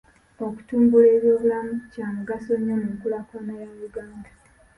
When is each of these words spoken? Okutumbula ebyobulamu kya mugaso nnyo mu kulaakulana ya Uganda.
Okutumbula 0.45 1.07
ebyobulamu 1.15 1.73
kya 1.91 2.05
mugaso 2.15 2.51
nnyo 2.57 2.75
mu 2.83 2.91
kulaakulana 3.01 3.53
ya 3.61 3.67
Uganda. 3.87 4.29